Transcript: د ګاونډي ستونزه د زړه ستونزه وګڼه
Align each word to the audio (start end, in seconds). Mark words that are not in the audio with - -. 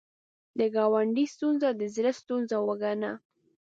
د 0.57 0.59
ګاونډي 0.75 1.25
ستونزه 1.33 1.69
د 1.73 1.81
زړه 1.95 2.11
ستونزه 2.21 2.57
وګڼه 2.67 3.11